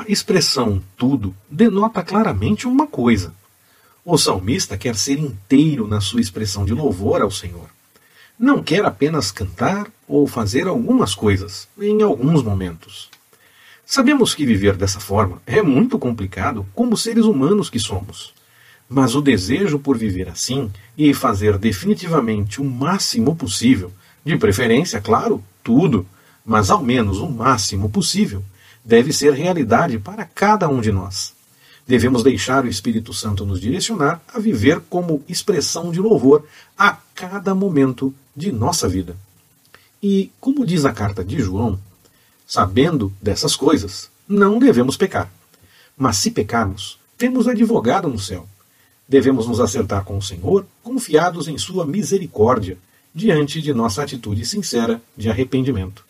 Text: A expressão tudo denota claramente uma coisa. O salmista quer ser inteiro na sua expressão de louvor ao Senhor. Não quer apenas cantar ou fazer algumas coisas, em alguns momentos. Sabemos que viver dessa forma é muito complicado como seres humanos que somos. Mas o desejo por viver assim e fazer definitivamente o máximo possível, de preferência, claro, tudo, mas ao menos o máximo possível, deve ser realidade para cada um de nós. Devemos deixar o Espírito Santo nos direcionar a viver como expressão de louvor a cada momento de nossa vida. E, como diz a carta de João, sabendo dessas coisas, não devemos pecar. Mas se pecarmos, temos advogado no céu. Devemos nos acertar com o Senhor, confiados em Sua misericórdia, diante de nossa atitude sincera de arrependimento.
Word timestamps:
A 0.00 0.04
expressão 0.10 0.82
tudo 0.96 1.34
denota 1.50 2.02
claramente 2.02 2.66
uma 2.66 2.86
coisa. 2.86 3.34
O 4.02 4.16
salmista 4.16 4.78
quer 4.78 4.96
ser 4.96 5.18
inteiro 5.18 5.86
na 5.86 6.00
sua 6.00 6.22
expressão 6.22 6.64
de 6.64 6.72
louvor 6.72 7.20
ao 7.20 7.30
Senhor. 7.30 7.68
Não 8.38 8.62
quer 8.62 8.82
apenas 8.86 9.30
cantar 9.30 9.88
ou 10.08 10.26
fazer 10.26 10.66
algumas 10.66 11.14
coisas, 11.14 11.68
em 11.78 12.00
alguns 12.00 12.42
momentos. 12.42 13.10
Sabemos 13.84 14.34
que 14.34 14.46
viver 14.46 14.74
dessa 14.74 15.00
forma 15.00 15.42
é 15.46 15.60
muito 15.60 15.98
complicado 15.98 16.66
como 16.74 16.96
seres 16.96 17.26
humanos 17.26 17.68
que 17.68 17.78
somos. 17.78 18.32
Mas 18.88 19.14
o 19.14 19.20
desejo 19.20 19.78
por 19.78 19.98
viver 19.98 20.30
assim 20.30 20.72
e 20.96 21.12
fazer 21.12 21.58
definitivamente 21.58 22.58
o 22.58 22.64
máximo 22.64 23.36
possível, 23.36 23.92
de 24.24 24.38
preferência, 24.38 24.98
claro, 24.98 25.44
tudo, 25.62 26.06
mas 26.42 26.70
ao 26.70 26.82
menos 26.82 27.18
o 27.18 27.28
máximo 27.28 27.90
possível, 27.90 28.42
deve 28.84 29.12
ser 29.12 29.32
realidade 29.32 29.98
para 29.98 30.24
cada 30.24 30.68
um 30.68 30.80
de 30.80 30.90
nós. 30.90 31.34
Devemos 31.86 32.22
deixar 32.22 32.64
o 32.64 32.68
Espírito 32.68 33.12
Santo 33.12 33.44
nos 33.44 33.60
direcionar 33.60 34.22
a 34.32 34.38
viver 34.38 34.80
como 34.88 35.24
expressão 35.28 35.90
de 35.90 36.00
louvor 36.00 36.46
a 36.78 36.96
cada 37.14 37.54
momento 37.54 38.14
de 38.34 38.52
nossa 38.52 38.88
vida. 38.88 39.16
E, 40.02 40.30
como 40.40 40.64
diz 40.64 40.84
a 40.84 40.92
carta 40.92 41.24
de 41.24 41.40
João, 41.40 41.78
sabendo 42.46 43.12
dessas 43.20 43.54
coisas, 43.56 44.10
não 44.28 44.58
devemos 44.58 44.96
pecar. 44.96 45.30
Mas 45.96 46.16
se 46.16 46.30
pecarmos, 46.30 46.98
temos 47.18 47.46
advogado 47.46 48.08
no 48.08 48.18
céu. 48.18 48.48
Devemos 49.08 49.46
nos 49.48 49.60
acertar 49.60 50.04
com 50.04 50.16
o 50.16 50.22
Senhor, 50.22 50.64
confiados 50.82 51.48
em 51.48 51.58
Sua 51.58 51.84
misericórdia, 51.84 52.78
diante 53.12 53.60
de 53.60 53.74
nossa 53.74 54.02
atitude 54.02 54.46
sincera 54.46 55.02
de 55.16 55.28
arrependimento. 55.28 56.04